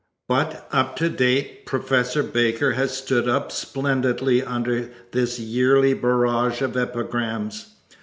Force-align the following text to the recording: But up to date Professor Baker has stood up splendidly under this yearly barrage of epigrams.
But 0.27 0.67
up 0.71 0.95
to 0.95 1.09
date 1.09 1.67
Professor 1.67 2.23
Baker 2.23 2.71
has 2.71 2.97
stood 2.97 3.29
up 3.29 3.51
splendidly 3.51 4.41
under 4.41 4.89
this 5.11 5.37
yearly 5.39 5.93
barrage 5.93 6.63
of 6.63 6.75
epigrams. 6.75 7.75